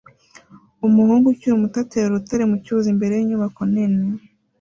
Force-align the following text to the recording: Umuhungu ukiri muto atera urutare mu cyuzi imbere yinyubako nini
Umuhungu 0.87 1.25
ukiri 1.27 1.53
muto 1.61 1.77
atera 1.83 2.07
urutare 2.09 2.43
mu 2.51 2.57
cyuzi 2.63 2.87
imbere 2.93 3.13
yinyubako 3.15 3.61
nini 3.73 4.03